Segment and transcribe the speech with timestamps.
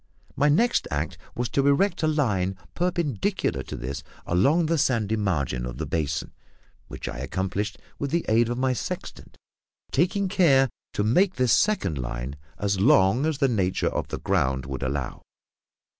[0.35, 5.63] My next act was to erect a line perpendicular to this along the sandy margin
[5.63, 6.33] of the basin,
[6.87, 9.37] which I accomplished with the aid of my sextant,
[9.91, 14.65] taking care to make this second line as long as the nature of the ground
[14.65, 15.21] would allow.